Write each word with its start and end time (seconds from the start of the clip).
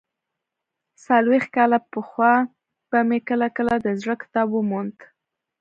څلوېښت 1.03 1.49
کاله 1.55 1.77
پخوا 1.91 2.33
به 2.89 2.99
مې 3.07 3.19
کله 3.29 3.47
کله 3.57 3.73
د 3.85 3.87
زړه 4.01 4.15
کتاب 4.21 4.47
وموند. 4.51 4.97